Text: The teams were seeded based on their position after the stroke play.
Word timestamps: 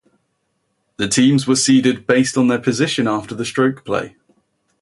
The 0.97 1.07
teams 1.07 1.45
were 1.45 1.55
seeded 1.55 2.07
based 2.07 2.35
on 2.35 2.47
their 2.47 2.57
position 2.57 3.07
after 3.07 3.35
the 3.35 3.45
stroke 3.45 3.85
play. 3.85 4.15